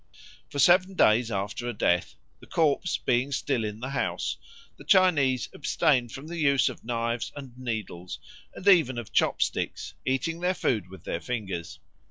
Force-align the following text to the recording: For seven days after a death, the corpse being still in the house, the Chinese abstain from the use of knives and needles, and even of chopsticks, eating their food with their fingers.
For 0.49 0.57
seven 0.57 0.95
days 0.95 1.29
after 1.29 1.69
a 1.69 1.73
death, 1.73 2.15
the 2.39 2.47
corpse 2.47 2.97
being 2.97 3.31
still 3.31 3.63
in 3.63 3.81
the 3.81 3.91
house, 3.91 4.37
the 4.77 4.83
Chinese 4.83 5.47
abstain 5.53 6.09
from 6.09 6.25
the 6.25 6.37
use 6.39 6.69
of 6.69 6.83
knives 6.83 7.31
and 7.35 7.55
needles, 7.55 8.17
and 8.55 8.67
even 8.67 8.97
of 8.97 9.13
chopsticks, 9.13 9.93
eating 10.03 10.39
their 10.39 10.55
food 10.55 10.87
with 10.89 11.03
their 11.03 11.21
fingers. 11.21 11.77